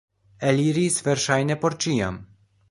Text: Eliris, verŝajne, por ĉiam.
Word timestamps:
Eliris, 0.51 0.97
verŝajne, 1.09 1.59
por 1.67 1.77
ĉiam. 1.87 2.19